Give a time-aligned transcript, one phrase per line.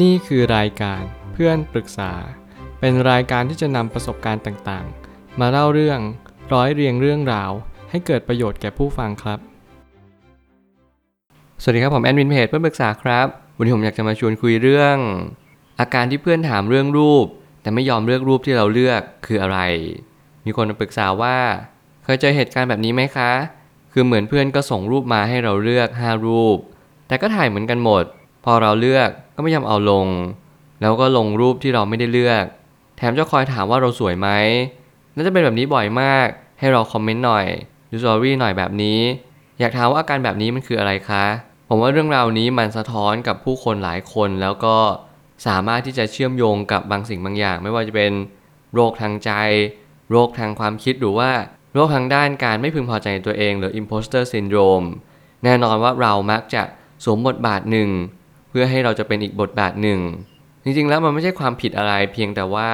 [0.00, 2.12] นี่คือรายการเพื่อนปรึกษา
[2.80, 6.00] เป็นรายการที่จะนำประสบการณ์ต่างๆ มาเล่าเรื่อง
[6.52, 7.50] ร้อยเรียงเรื่องราว
[7.90, 9.38] ให้เกิดประโยชน์แก่ผู้ฟังครับ
[11.62, 13.26] สวัสดีครับผมแอดมินเพจเพื่อนปรึกษาครับ
[13.56, 14.96] วันนี้ผมอยากจะมาชวนคุยเรื่อง
[15.80, 17.26] อาการที่เพื่อนถามเรื่องรูป
[17.62, 19.58] แต่ไม่ยอมเลือกรูปที่เราเลือกคืออะไร
[20.44, 21.36] มีคนมาปรึกษาว่า
[22.04, 23.30] เคยเจอเหตุการณ์แบบนี้ไหมคะ
[23.92, 26.58] คือเหมือนเพื่อนก็ส่งรูปมาให้เราเลือก 5 รูป
[27.06, 28.04] แต่ก็ถ่ายเหมือนกันหมด
[28.44, 29.10] พอเราเลือก
[29.42, 30.06] ไม่ยอมเอาลง
[30.80, 32.44] แล้วก็ลงรูปที่เราไม่ได้เลือก
[32.96, 34.28] แถมจะคอยถามว่าเราสวยไหม
[35.14, 36.28] น่าจะเป็นแบบนี้บ่อยมาก
[36.58, 37.46] ให้เราคอมเมนต์หน่อย
[37.90, 39.00] ดูสอรี่หน่อยแบบนี้
[39.58, 41.24] อยากถามว่าอาการแบบนี้มันคืออะไรคะ
[41.68, 44.76] ผมว่าเรื่องราวนี้มันสะท้อนกับผู้คนหลายคนแล้วก็
[45.46, 48.12] สามารถที่จะเชื่อมโยงกับบางสิ่งบางอย่าง ไม่ว่าจะเป็น
[48.74, 49.30] โรคทางใจ
[50.10, 51.30] โรคทางความคิดหรือว่า
[51.74, 54.86] โรคทางด้านการไม่พึงพอใจในตัวเองหรือ imposter syndrome
[55.44, 56.62] แน่นอนว่าเรามักจะ
[57.04, 57.90] สวมบทบาทหนึ่ง
[58.52, 60.00] เพื่อให้เราจะเป็นอีกบทบาทหนึ่ง
[60.64, 62.68] จริงๆแล้วมันไม่ใช่ความผิดอะไรเพียงแต่ว่า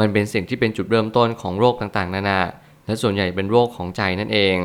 [0.00, 2.40] มันเป็นสิ่งที่เป็นจุดเริ่มต้นของโรคต่างๆ นานา
[2.86, 4.56] และส่วนใหญ่เป็นโรคของใจนั่นเอง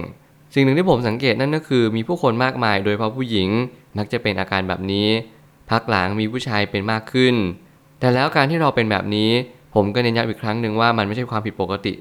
[0.53, 3.49] สิ่งหนึ่งที่ผมสังเกตนั่นก็คือ มีผู้คนมากมายโดยเฉพาะผู้หญิง
[3.97, 5.07] มักจะเป็นอาการแบบนี้
[5.69, 7.35] พักหลังมีผู้ชายเป็นมากขึ้น
[7.99, 9.31] แต่แล้วการที่เราเป็นแบบนี้
[9.75, 11.93] ผมก็เน้นย้ำอีกครั้งหนึ่งว่ามันไม่ใช่ความผิดปกติ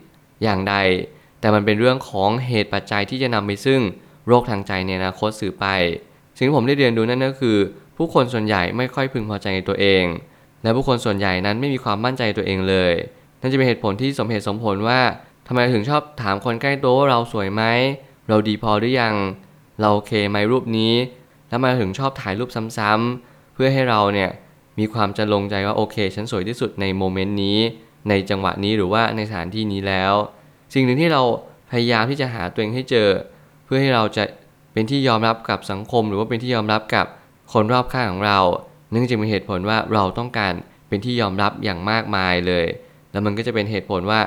[0.43, 0.75] อย่างใด
[1.41, 3.81] แต่มันเป็นเรื่องของเหตุปัจจัยที่จะนำไปซึ่ง
[4.29, 5.67] โรคทางใจในอนาคตสืบไป
[6.37, 7.57] สิ่งที่ผมได้เรียนรู้นั่นก็คือ
[7.97, 10.05] ผู้คนส่วนใหญ่ไม่ค่อยพึงพอใจในตัวเอง
[10.63, 12.93] และผู้คนส่วนใหญ่นั้นไม่มีความมั่นใจตัวเองเลย
[13.41, 15.01] นั่นจะเป็นเหตุผลที่สมเหตุสมผลว่า
[15.47, 17.63] ทำไมถึงชอบถามคนใกล้ตัวว่าเราสวยไหม
[18.29, 19.15] เราดีพอหรือยัง
[19.81, 20.95] เราโอเคไหมรูปนี้
[21.49, 24.31] แล้วมาถึงชอบถ่ายรูปซ้ำๆ เพื่อให้เราเนี่ย
[24.79, 27.59] มีความจะลงใจว่าโอเค ฉันสวยที่สุดในโมเมนต์นี้
[28.09, 30.15] ในจังหวะนี้หรือว่าในสถานที่นี้แล้ว
[30.75, 31.23] สิ่งหนึ่งที่เรา
[31.71, 33.09] พยายามที่จะหาตัวเองให้เจอ
[33.65, 34.25] เพื่อให้เราจะ
[34.73, 37.07] เป็นที่ยอมรับกับสังคม หรือว่าเป็นที่ยอมรับกับ
[37.53, 38.39] คนรอบข้างของเรา
[38.91, 40.53] เนื่องจากมีเหตุผลว่าเราต้องการ
[40.89, 42.67] เป็นที่ยอมรับอย่างมากมายเลย
[43.13, 44.21] แล้วมันก็จะเป็นเหตุผลว่า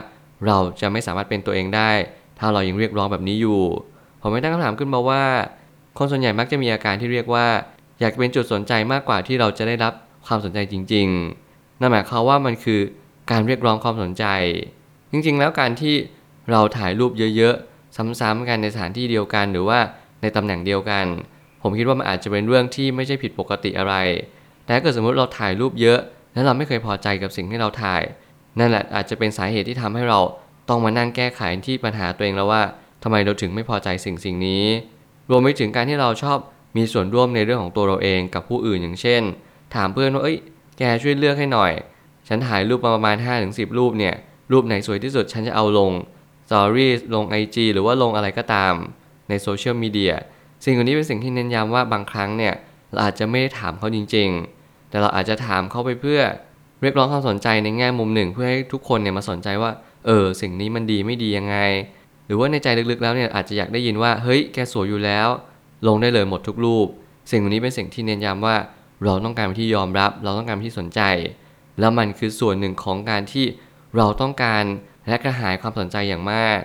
[0.48, 1.92] เราจะไม่สามารถเป็นตัวเองได้
[2.40, 3.62] ถ้าเรายังเรียกร้องแบบนี้อยู่
[4.22, 5.24] ผมไม่ตั้งคำถามขึ้นมาว่า
[5.98, 7.46] คนส่วนใหญ่มักจะมีอาการที่เรียกว่า
[8.00, 9.94] อยากเป็นจุดสนใจมากกว่าที่เราจะได้รับ
[10.28, 11.08] ความสนใจจริง
[11.44, 12.80] ๆ นั่นหมายความว่ามันคือ
[13.32, 14.26] การเรียกร้องความสนใจ
[15.12, 15.96] จริงๆ แล้วการที่
[16.52, 19.80] เราถ่ายรูปเยอะๆ ซ้ำๆกันในสถานที่เดียวกัน หรือว่า
[20.22, 21.06] ในตำแหน่งเดียวกัน
[21.68, 23.96] ผมคิดว่ามันอาจจะเป็นเรื่องที่ไม่ใช่ผิดปกติอะไร
[24.64, 26.00] แต่ถ้าเกิดสมมติเราถ่ายรูปเยอะ
[26.34, 28.02] แล้วเราไม่เคยพอใจกับสิ่งที่เราถ่าย
[28.60, 30.20] นั่นแหละอาจจะเป็นสาเหตุที่ทำให้เรา
[30.70, 32.64] ต้องมานั่งแก้ไขที่ปัญหาตัวเองแล้วว่า
[33.04, 34.64] ทำไมเราถึงไม่พอใจสิ่งสิ่งนี้
[35.30, 36.38] รวมไปถึงการที่เราชอบ
[36.78, 39.22] มีส่วนร่วมในเรื่องของตัวเราเองกับผู้อื่นอย่างเช่น
[39.76, 40.38] ถามเพื่อนว่าเอ้ย
[40.78, 41.72] แกช่วยเลือกให้หน่อย
[42.28, 43.16] ฉันถ่ายรูปมาประมาณ
[43.48, 44.16] 5-10 รูปเนี่ย
[44.52, 45.92] รูปไหนสวยที่สุดฉันจะเอาลง
[46.50, 48.74] สตอรี่ลง IG หรือว่าลงอะไรก็ตาม
[49.30, 50.14] ในโซเชียลมีเดีย
[50.66, 52.54] สิ่งเหล่านี้เป็นสิ่งที่เน้นย้ำว่าบางครั้งเนี่ย
[52.92, 54.30] เราอาจจะไม่ได้ถามเขาจริง
[54.60, 56.22] ๆ แต่เราอาจจะถามเขาไปเพื่อ
[56.82, 59.72] เรียกร้องความสนใจในแง่มุมหนึ่ง เพื่อให้ทุกคนเนี่ยมาสนใจว่า
[60.06, 61.58] เออสิ่งนี้มันดีไม่ดียังไง
[62.26, 65.28] หรือว่าในใจลึกๆแล้วเนี่ยอาจจะอยากได้ยินว่าเฮ้ยแกสวยอยู่แล้ว
[65.88, 66.88] ลงได้เลยหมดทุกรูป
[67.32, 68.56] สิ่งเหล่านี้เป็นสิ่งที่เน้นย้ำว่า
[69.04, 71.02] เราต้องการที่ยอมรับ เราต้องการที่สนใจ
[71.80, 73.46] แล้วมันคือส่วนหนึ่งของการที่
[73.98, 74.64] เราต้องการ
[75.08, 76.60] และกระหายความสนใจอย่างมาก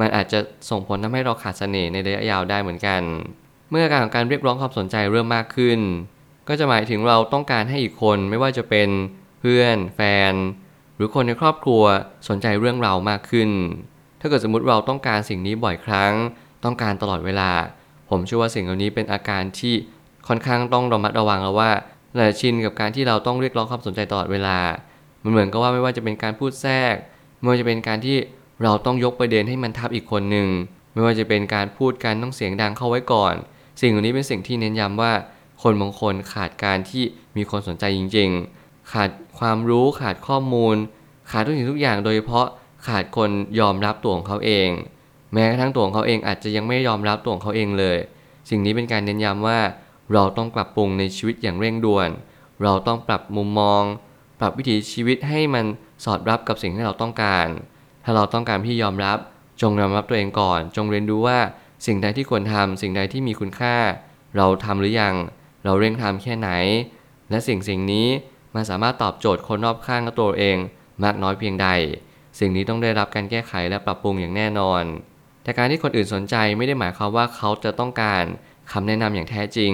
[0.00, 0.38] มันอาจจะ
[0.70, 3.02] ส่งผลทำให้เราขาดเสน่ห์ในระยะยาวได้เหมือนกัน
[3.70, 5.78] เมื่อการของการเรียกร้องความสนใจเริ่มมากขึ้น
[6.48, 8.88] ก็จะหมายถึงเราต้องการให้อีกคนไม่ว่าจะเป็น
[9.40, 10.00] เพื่อน แฟ
[10.30, 10.32] น
[10.96, 11.82] หรือคนในครอบครัว
[12.28, 13.50] สนใจเรื่องเรามากขึ้น
[14.20, 16.12] ถ้าเกิดสมมติเราต้องการสิ่งนี้บ่อยครั้ง
[16.64, 17.50] ต้องการตลอดเวลา
[18.10, 19.74] ผมเชื่อว่าสิ่งเหล่านี้เป็นอาการที่
[20.28, 21.70] ค่อนข้างต้องระมัดระวังแล้วว่า
[22.14, 24.58] หลายชินกับการที่เราต้องเรียกร้องความสนใจตลอดเวลา
[25.22, 26.94] มันเหมือนกับว่าไม่ว่าจะเป็นการพูดแทรก
[27.38, 28.16] ไม่ว่าจะเป็นการที่
[28.62, 30.48] เราต้องยกประเด็นให้มันทับอีกคนหนึ่ง
[30.92, 33.34] ไม่ว่าจะเป็นการพูดกันต้องเสียงดังเข้าไว้ก่อน
[33.80, 35.12] สิ่งเหล่านี้เป็นสิ่งที่เน้นย้ำว่า
[35.62, 37.04] คนบางคนขาดการที่
[37.36, 38.30] มีคนสนใจจริง
[38.60, 40.76] ๆ ขาดความรู้ขาดข้อมูล
[41.30, 42.46] ขาดทุกสิ่งทุกอย่างโดยเฉพาะ
[42.86, 43.30] ขาดคน
[43.60, 44.68] ยอมรับตัวของเขาเอง
[45.32, 47.98] แม้กระทั่งตัวของเขาเองอาจจะยังไม่ยอมรับตัวของเขาเองเลย
[48.50, 49.58] สิ่งนี้เป็นการเน้นย้ำว่า
[50.14, 52.08] เราต้องปรับปรุงในชีวิตอย่างเร่งด่วน
[52.62, 53.82] เราต้องปรับมุมมอง
[54.40, 55.64] ปรับวิถีชีวิตให้มัน
[56.04, 57.46] สอดรับกับสิ่งที่เราต้องการ
[58.04, 59.18] ถ้าเราต้องการที่ยอมรับ
[59.62, 61.38] จงยอมรับตัวเองก่อน จงเรียนรู้ว่า
[61.86, 63.76] สิ่งใดที่ควรทำสิ่งใดที่มีคุณค่า
[64.36, 65.14] เราทำหรือยัง
[65.64, 66.50] เราเร่งทำแค่ไหน
[67.30, 68.08] และสิ่งสิ่งนี้
[68.54, 70.56] มันสามารถตอบโจทย์คนรอบข้างและตัวเอง
[71.04, 71.68] มากน้อยเพียงใด
[72.38, 74.82] สิ่งนี้ต้องได้รับการแก้ไขและปรับปรุงอย่างแน่นอน
[75.42, 78.24] แต่การที่คนอื่นสนใจไม่ได้หมายความว่าเขาจะต้องการ
[78.72, 79.72] คำแนะนำอย่างแท้จริง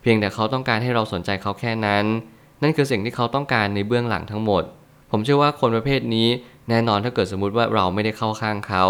[0.00, 2.04] เพียงแต่เขาต้องการให้เราสนใจเขาแค่นั้น
[2.62, 4.62] นั่นคือสิ่งที่เขาต้องการในเบื้องหลังทั้งหมด
[5.10, 6.28] ผมเชื่อว่าคนประเภทนี้
[6.68, 8.84] แน่นอนถ้าเกิดสมมุติว่าเราไม่ได้เข้าข้างเขา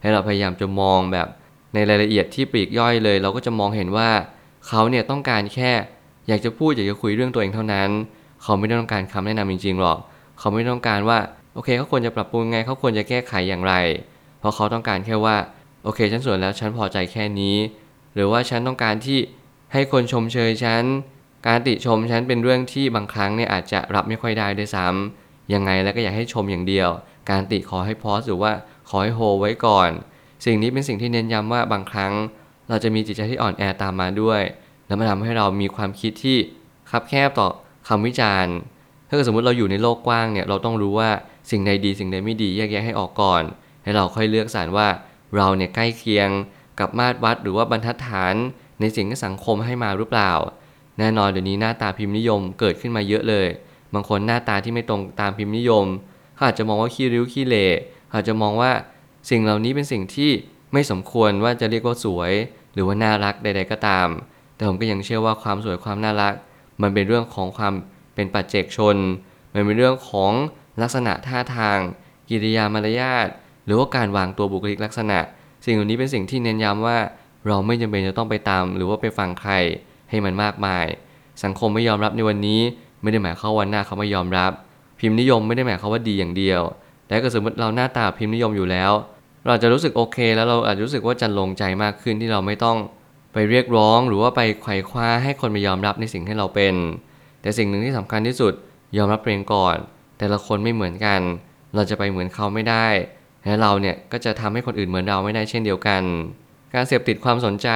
[0.00, 1.28] ให้เราพยายามจะมองแบบ
[1.74, 4.10] ในรายละเอียดที่ปลีกย่อยเลย เราก็จะมองเห็นว่า
[4.68, 5.72] เขาเนี่ยต้องการแค่
[6.28, 7.90] อยากจะพูดอยากจะคุยเรื่องตัวเองเท่านั้น
[8.42, 9.98] เขาไม่ได้ต้องการคำแนะนำจริงๆหรอก
[10.38, 11.18] เขาไม่ต้องการว่า
[11.54, 13.74] โอเคเขาควรจะปรับปรุงไงเขาควรจะแก้ไขอย่างไร
[14.38, 15.36] เพราะเขาต้องการแค่ว่า
[15.84, 17.56] โอเคฉันสวยแล้วฉันพอใจแค่นี้
[18.14, 19.18] หรือว่าฉันต้องการที่
[19.72, 20.84] ให้คนชมเชยฉัน
[21.46, 26.88] การติชมฉันเป็นเรื่องที่บางครั้งเนี่ยอาจจะรับไม่ค่อยได้ด้วยซ้ำยังไงแล้วก็อยากให้ชมอย่างเดียว
[27.30, 28.52] การติขอให้พอสหรือว่า
[28.88, 29.90] ขอให้โฮไว้ก่อน
[30.44, 32.12] สิ่งนี้เป็นสิ่งที่เน้นย้ำว่าบางครั้ง
[32.68, 34.42] เราจะมีจิตใจที่อ่อนแอตามมาด้วย
[34.86, 36.36] แล้วมันทำให้เรามีความคิดที่
[36.90, 37.48] คับแคบต่อ
[37.88, 38.54] คำวิจารณ์
[39.08, 41.10] ถ้าเกิดสมมติเราอยู่ในโลกกว้างเนี่ยเราต้องรู้ว่า
[41.50, 43.42] สิ่งใดดีสิ่งใดไม่ดีแยกแยะให้ออกก่อน
[43.82, 44.88] ให้เราค่อยเลือกสรรว่า
[45.36, 46.28] เราเนี่ยใกล้เคียง
[46.78, 48.34] กับมาตรวัดหรือว่าบรรทัดฐาน
[48.80, 50.32] ในสิ่งที่สังคมให้มาหรือเปล่า
[50.98, 53.46] แน่นอนเดี๋ยวนี้หน้าตาพิมพ์นิยมเกิดขึ้นมาเยอะเลย
[53.94, 55.86] บางคนหน้าตาที่ไม่ตรงตามพิมพ์นิยม
[56.42, 57.66] อาจจะมองว่าขี้ริ้วขี้เหร่
[58.14, 58.72] อาจจะมองว่า
[59.30, 60.30] สิ่งเหล่านี้เป็นสิ่งที่
[60.72, 62.32] ไม่สมควรว่าจะเรียกว่าสวย
[62.74, 64.08] หรือว่าน่ารักใด ๆก็ตาม
[64.54, 66.34] แต่ผมก็ยังเชื่อว่าความสวยความน่ารัก
[66.82, 67.74] มันเป็นเรื่องของความ
[68.14, 68.96] เป็นปัจเจกชน
[69.54, 70.32] มันเป็นเรื่องของ
[70.82, 71.78] ลักษณะท่าทาง
[72.28, 73.28] กิริยามารยาท
[73.64, 75.18] หรือว่าการวางตัวบุคลิกลักษณะ
[75.64, 76.98] สิ่งเหล่านี้เป็นสิ่งที่เน้นย้ำว่า
[77.46, 79.52] เราไม่จำเป็นจะต้องไปตาม หรือว่าไปฟังใคร
[80.10, 80.86] ให้มันมากมาย
[81.44, 82.60] สังคมไม่ยอมรับในวันนี้
[83.02, 84.52] ไม่ได้หมายความว่าวันหน้าเขาไม่ยอมรับ
[85.00, 86.62] พิมพ์นิยมไม่ได้หมายความว่าดีอย่างเดียว
[87.06, 88.92] แต่ก็สมมติเราหน้าตาพิมพ์นิยมอยู่แล้ว
[89.46, 92.78] เราจะรู้สึกโอเค แล้วเราอาจจะรู้สึกว่าจะลงใจมากขึ้นที่เราไม่ต้อง
[93.32, 96.74] ไปเรียกร้องหรือว่าไปไขว่คว้าให้คนมายอมรับในสิ่งที่เราเป็น
[97.42, 98.52] แต่สิ่งหนึ่งที่สำคัญที่สุด
[98.96, 99.76] ยอมรับเองก่อน
[100.18, 101.20] แต่ละคนไม่เหมือนกัน
[101.74, 102.86] เราจะไปเหมือนเขาไม่ได้
[103.44, 106.02] และเราเนี่ยก็จะทำให้คนอื่นเหมือนเราไม่ได้เช่นเดียวกัน
[106.74, 107.68] การเสพติดความสนใจ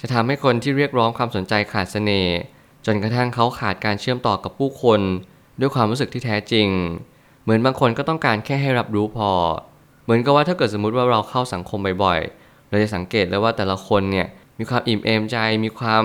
[0.00, 2.36] จะทำให้คนที่เรียกร้องความสนใจขาดเสน่ห์
[2.86, 5.00] จนกระทั่งเขาขาดการเชื่อมต่อกับผู้คน
[5.60, 6.68] ด้วยความรู้สึกที่แท้จริง
[7.42, 9.30] เหมือนบางคนก็ต้องการแค่ให้รับรู้พอ
[10.04, 14.26] เหมือนกับว่าถ้าเกิดสมมติว่าเราเข้าสังคมบ่อยๆ เราจะสังเกตเลยว่าแต่ละคนเนี่ย
[14.58, 16.02] มีความอิ่มเอมใจ มีความ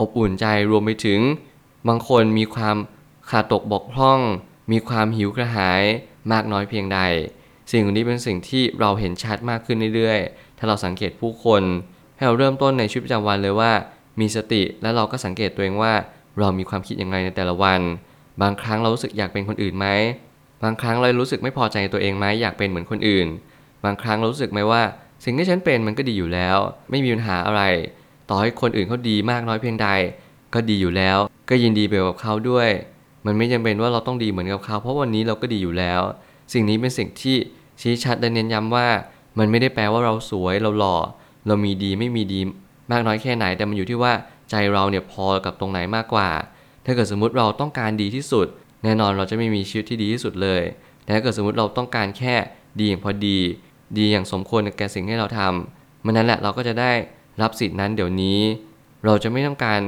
[0.00, 1.20] อบอุ่นใจรวมไปถึง
[1.88, 2.76] บางคนมีความ
[3.30, 4.20] ขาดตกบกพร่อง
[4.72, 5.82] มีความหิวกระหาย
[6.32, 7.00] มากน้อยเพียงใด
[7.70, 11.62] สิ่งเหล่านี้เป็นสิ่งที่เราเห็นชัดมากขึ้นเรื่อยๆ ถ้าเราสังเกตผู้คน
[12.16, 13.72] ให้เราเริ่มต้นในชีวิตประจำวันเลยว่า
[14.20, 15.92] มีสติและเราก็สังเกตตัวเองว่า
[16.38, 17.80] เรามีความคิดอยังไงในแต่ละวัน
[18.42, 19.86] บางครั้งเรารู้สึกอยากเป็นคนอื่นไหม
[20.62, 23.26] บางครั้งเรารู้สึกไม่พอใจตัวเองไหมอยากเป็นเหมือนคนอื่น
[23.84, 24.82] บางครั้งเรารู้สึกไหมว่า
[25.24, 26.58] สิ่งที่ฉันเป็นมันก็ดีอยู่แล้ว
[26.90, 27.62] ไม่มีปัญหาอะไร
[28.28, 29.88] ต่อให้คนอื่นเขาดีมากน้อยเพียงใด
[30.54, 31.18] ก็ดีอยู่แล้ว
[31.50, 32.68] ก็ยินดีไปกับเขาด้วย
[33.26, 36.02] มันไม่จำเป็นว่าเราต้องดีเหมือนกับเขา เพราะวันนี้เราก็ดีอยู่แล้ว
[36.52, 37.36] สิ่งนี้เป็นสิ่งที่
[37.80, 38.88] ชี้ชัดและเน้นย้ำว่า
[39.38, 40.96] มันไม่ได้แปลว่าเราสวยเราหล่อ
[41.46, 42.40] เรามีดีไม่มีดี
[42.92, 44.12] มากน้อยแค่ไหนแต่มันอยู่ที่ว่า
[44.50, 46.28] ใจเราเนี่ยพอกับตรงไหนมากกว่า
[46.84, 48.46] ถ้าเกิดสมมติเราต้องการดีที่สุด
[48.84, 50.62] แน่นอนเราจะไม่มีชีวิตที่ดีที่สุดเลย
[51.02, 52.34] แต่ถ้าเกิดสมมติเราต้องการแค่
[52.78, 53.38] ดีอย่างพอดี
[53.98, 56.92] ดีอย่างสมควรแก่สิ่งที่เราทำมันนั้นแหละเราก็จะได้
[57.42, 58.38] รับสิทธินั้นเดี๋ยวนี้
[59.04, 59.80] เราจะไม่ต้องการ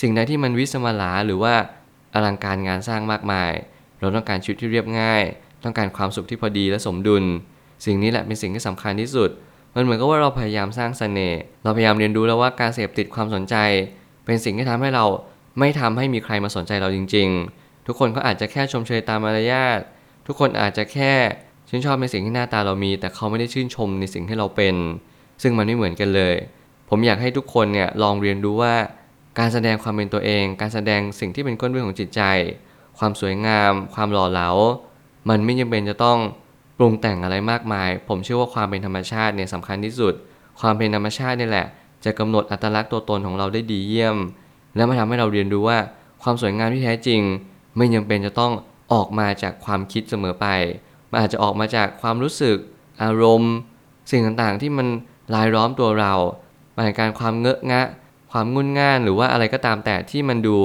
[0.00, 1.54] สิ่งใดที่มันวิสมาลาหรือว่า
[2.14, 3.52] อลังการงานสร้างมากมาย
[4.00, 5.22] เราต้องการชีวิตที่เรียบง่าย
[5.64, 7.24] ต้องการความสุขที่พอดีและสมดุล
[7.86, 9.30] สิ่งนี้แหละเป็นสิ่งที่สำคัญที่สุด
[9.74, 13.56] มันเหมือนกับว่าเราพยายามสร้างเสน่ห์ เราพยายามเรียนรู้แล้วว่าการเสพติดความสนใจ
[14.24, 15.04] เป็นสิ่งที่ทำให้เรา
[15.58, 17.28] ไม่ทำให้มีใครมาสนใจเราจริง
[17.58, 19.78] ๆ ทุกคนก็อาจจะแค่ชมเชยตามมารยาท
[20.26, 21.12] ทุกคนอาจจะแค่
[21.68, 24.74] ชื่นชอบในสิ่งที่หน้าตาเรามี แต่เขาไม่ได้ชื่นชมในสิ่งที่เราเป็น
[25.42, 26.34] ซึ่งมันไม่เหมือนกันเลย
[26.88, 28.74] ผมอยากให้ทุกคนเนี่ยลองเรียนรู้ว่า
[29.38, 32.22] การแสดงความเป็นตัวเอง การแสดงสิ่งที่เป็นก้นเบื้องของจิตใจ
[32.98, 34.50] ความสวยงาม ความหล่อเหลา
[35.28, 36.18] มันไม่จำเป็นจะต้อง
[36.78, 40.14] ปรุงแต่งอะไรมากมาย ผมเชื่อว่าความเป็นธรรมชาติเนี่ยสำคัญที่สุด
[40.60, 41.66] ความเป็นธรรมชาตินี่แหละ
[42.04, 44.16] จะกำหนดอัตลักษณ์ตัวตนของเราได้ดีเยี่ยม
[44.76, 45.78] และมาทำให้เราเรียนรู้ว่า
[46.22, 47.20] ความสวยงามที่แท้จริง
[47.76, 48.52] ไม่จำเป็นจะต้อง
[48.92, 50.46] ออกมาจากความคิดเสมอไป
[51.10, 52.56] มันอาจจะออกมาจากความรู้สึก
[53.02, 53.54] อารมณ์
[54.10, 54.86] สิ่งต่างๆที่มัน
[55.34, 56.14] รายล้อมตัวเรา
[56.76, 57.82] มาจากการความเงอะงะ
[58.32, 60.56] ความงุนง่านหรือว่าอะไรก็ตามแต่ที่มันดู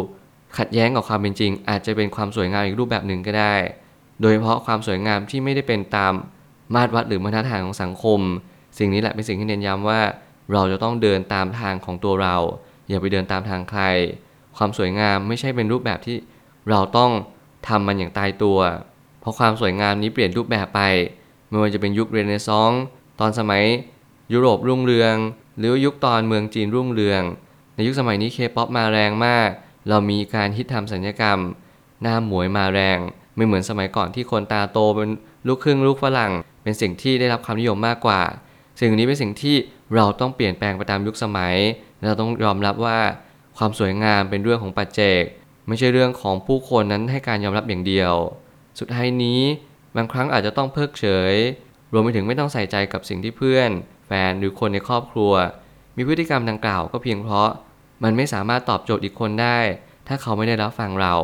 [0.58, 3.56] ขัดแย้งกับความเป็นจริง อาจจะเป็นความสวยงามอีกรูปแบบหนึ่งก็ได้
[4.22, 6.14] โดยเฉพาะความสวยงามที่ไม่ได้เป็นตาม
[6.76, 8.20] มาตรวัดหรือมาตรฐานของสังคม
[8.78, 10.00] สิ่งนี้แหละเป็นสิ่งที่เน้นย้ำว่า
[10.54, 12.36] เราจะต้องเดินตามทางของตัวเรา
[12.90, 13.84] อย่าไปเดินตามทางใคร
[14.58, 16.16] ความสวยงามไม่ใช่เป็นรูปแบบที่
[16.70, 17.12] เราต้อง
[17.68, 18.60] ทำมันอย่างตายตัว
[19.20, 20.82] เพราะความสวยงามนี้เปลี่ยนรูปแบบไป
[21.50, 22.82] ไม่ว่าจะเป็นยุคเรเนซองส์
[23.20, 23.64] ตอนสมัย
[24.34, 25.16] ยุโรปรุ่งเรือง
[25.58, 27.22] หรือยุคตอนเมืองจีนรุ่งเรือง
[27.76, 29.50] ในยุคสมัยนี้เคป๊อปมาแรงมาก
[29.90, 31.40] เรามีการฮิตทำสัญญกรรม
[32.02, 33.00] หน้าหมวยมาแรง
[33.36, 35.10] ไม่เหมือนสมัยก่อนที่คนตาโตเป็น
[35.48, 36.32] ลูกครึ่งลูกฝรั่ง
[36.64, 38.22] เป็นสิ่งที่ได้รับความนิยมมากกว่า
[38.80, 39.56] สิ่งนี้เป็นสิ่งที่
[39.96, 41.56] เราต้องเปลี่ยนแปลงไปตามยุคสมัย
[42.08, 43.00] เราต้องยอมรับว่า
[43.58, 45.24] ความสวยงามเป็นเรื่องของปัจเจก
[45.68, 48.14] ไม่ใช่เรื่องของผู้คนนั้นให้การยอมรับอย่างเดียว
[48.80, 49.42] สุดท้ายนี้
[49.96, 51.36] บางครั้งอาจจะต้องเพิกเฉย
[51.94, 53.70] รวมไปถึงไม่ต้องใส่ใจกับสิ่งที่เพื่อน
[54.08, 55.34] แฟนหรือคนในครอบครัว
[55.96, 57.50] มีพฤติกรรมดังกล่าวก็เพียงเพราะ
[58.04, 59.60] มันไม่สามารถตอบโจทย์อีกคนได้
[60.08, 61.16] ถ้าเขาไม่ได้รับฟังเรา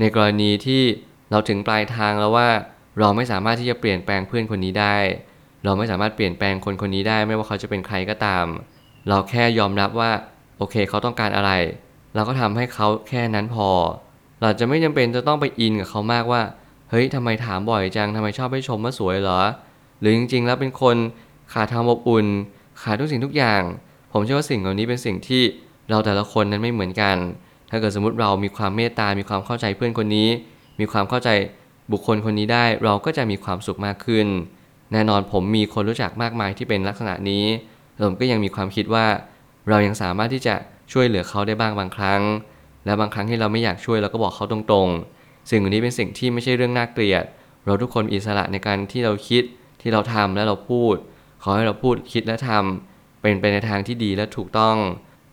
[0.00, 0.82] ในกรณีที่
[1.30, 2.48] เราถึงปลายทางแล้วว่า
[2.98, 4.96] เราไม่สามารถที่จะเปลี่ยนแปลงเพื่อนคนนี้ได้
[5.64, 8.46] เราไม่สามารถเปลี่ยนแปลงคนคนนี้ได้ไม่ว่าเขาจะเป็นใครก็ตาม
[9.08, 10.10] เราแค่ยอมรับว่า
[10.58, 11.50] โอเคเขาต้องการอะไร
[12.14, 13.68] เราก็ทำให้เขาแค่นั้นพอ
[14.40, 16.42] เราจะไม่จำเป็นจะต้องไปอินกับเขามากว่า
[16.90, 19.40] เฮ้ยทำไมถามบ่อยจังทำไมชอบให้ชมว่าสวยเหรอ
[20.00, 20.96] หรือจริงๆ แล้วเป็นคน
[21.52, 22.26] ขาดความอบอุ่น
[22.82, 23.62] ขาดทุกสิ่งทุกอย่าง
[24.12, 25.42] ผมเชื่อว่าสิ่งเหล่านี้เป็นสิ่งที่
[25.90, 27.16] เราแต่ละคนนั้นไม่เหมือนกัน
[27.70, 30.28] ถ้าเกิดสมมติเรามีความเมตตา มีความเข้าใจเพื่อนคนนี้
[30.80, 31.28] มีความเข้าใจ
[31.92, 34.26] บุคคลคนนี้ได้ เราก็จะมีความสุขมากขึ้น
[34.92, 37.44] แน่นอนผมมีคนรู้จักมากมายที่เป็นลักษณะนี้
[38.04, 39.06] ผมก็ยังมีความคิดว่า
[39.68, 40.54] เรายังสามารถที่จะ
[40.92, 42.22] ช่วยเหลือเขาได้บ้างบางครั้ง
[42.84, 47.24] และบางครั้งที่เราไม่อยากช่วยเราก็บอกเขาตรงๆ สิ่งนี้เป็นสิ่งที่ไม่ใช่เรื่องน่าเกลียด
[47.66, 49.42] เราทุกคนมีอิสระในการที่เราคิด
[49.80, 50.94] ที่เราทำและเราพูด
[51.42, 54.76] ขอให้เราพูดคิดและทำเป็นไปในทางที่ดีและถูกต้อง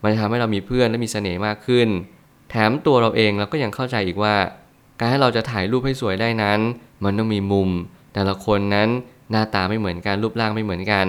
[0.02, 1.88] มันจะทำให้เรามีเพื่อนและมีเสน่ห์มากขึ้น
[2.50, 4.36] แถมตัวเราเองเราก็ยังเข้าใจอีกว่า
[4.98, 6.60] การให้เราจะถ่ายรูปให้สวยได้นั้น
[7.04, 7.70] มันต้องมีมุม
[8.14, 8.88] แต่ละคนนั้น
[9.32, 11.06] หน้าตาไม่เหมือนกันรูปร่างไม่เหมือนกัน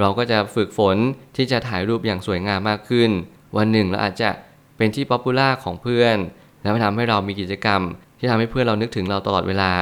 [0.00, 0.96] เราก็จะฝึกฝน
[1.36, 3.10] ที่จะถ่ายรูปอย่างสวยงามมากขึ้น
[3.56, 4.30] วันหนึ่งเราอาจจะ
[4.76, 6.16] เป็นที่ป๊อปปูล่าของเพื่อน
[6.62, 7.80] และมันทำให้เรามีกิจกรรม
[8.18, 9.72] ที่ทำให้เพื่อนเรานึกถึงเราตลอดเวลา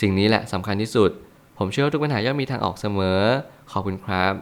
[0.00, 1.10] สิ่งนี้แหละสำคัญที่สุด
[1.58, 3.20] ผมเชื่อว่าทุกปัญหาย่อมมีทางออกเสมอ
[3.72, 4.32] ขอบคุณครับ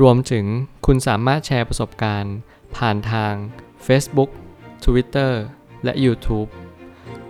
[0.00, 0.44] รวมถึง
[0.86, 2.36] คุณสามารถแชร์ประสบการณ์
[2.76, 3.34] ผ่านทาง
[3.86, 4.30] Facebook
[4.84, 5.32] Twitter
[5.84, 6.48] และ YouTube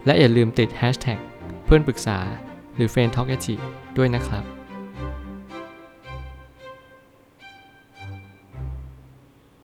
[0.07, 1.19] และอย่าลืมติด Hashtag
[1.65, 2.19] เพื่อนปรึกษา
[2.75, 3.31] หรือ f r ร e n d t a l k
[3.97, 4.45] ด้วยนะครับ